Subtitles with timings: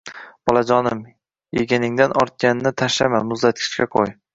[0.49, 1.03] -bolajonim,
[1.59, 4.19] yeganingdan ortganini tashlama, muzlatgichga qo'y.